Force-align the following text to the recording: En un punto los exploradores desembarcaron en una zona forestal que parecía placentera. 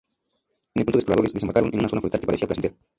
En 0.73 0.81
un 0.81 0.85
punto 0.85 0.93
los 0.93 1.03
exploradores 1.03 1.31
desembarcaron 1.35 1.69
en 1.71 1.79
una 1.81 1.87
zona 1.89 2.01
forestal 2.01 2.21
que 2.21 2.25
parecía 2.25 2.47
placentera. 2.47 2.75